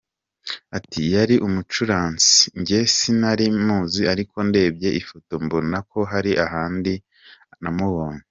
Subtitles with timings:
[0.77, 6.93] Ati “Yari umucuranzi, njye sinari muzi ariko ndebye ifoto mbona ko hari ahandi
[7.61, 8.19] namubonye.